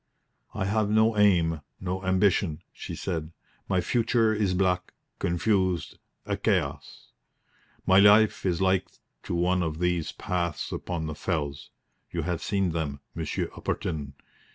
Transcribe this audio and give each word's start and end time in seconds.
"I 0.55 0.65
have 0.65 0.89
no 0.89 1.15
aim, 1.15 1.61
no 1.79 2.03
ambition," 2.03 2.63
she 2.73 2.95
said. 2.95 3.33
"My 3.69 3.81
future 3.81 4.33
is 4.33 4.55
black 4.55 4.95
confused 5.19 5.99
a 6.25 6.37
chaos. 6.37 7.11
My 7.85 7.99
life 7.99 8.43
is 8.43 8.61
like 8.63 8.87
to 9.21 9.35
one 9.35 9.61
of 9.61 9.77
these 9.77 10.11
paths 10.11 10.71
upon 10.71 11.05
the 11.05 11.13
fells. 11.13 11.69
You 12.09 12.23
have 12.23 12.41
seen 12.41 12.71
them, 12.71 13.01
Monsieur 13.13 13.49
Upperton. 13.55 14.15